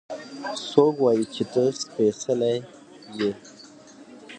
[0.69, 2.53] څوک وايي چې ته سپېڅلې
[3.17, 3.31] يې؟